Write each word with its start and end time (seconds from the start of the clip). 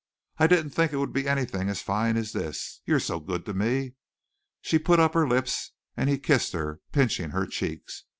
"I 0.39 0.47
didn't 0.47 0.71
think 0.71 0.91
it 0.93 0.97
would 0.97 1.13
be 1.13 1.27
anything 1.29 1.69
as 1.69 1.83
fine 1.83 2.17
as 2.17 2.31
this. 2.33 2.81
You're 2.87 2.99
so 2.99 3.19
good 3.19 3.45
to 3.45 3.53
me." 3.53 3.93
She 4.61 4.79
put 4.79 4.99
up 4.99 5.13
her 5.13 5.27
lips 5.27 5.73
and 5.95 6.09
he 6.09 6.17
kissed 6.17 6.53
her, 6.53 6.81
pinching 6.91 7.29
her 7.29 7.45
cheeks. 7.45 8.05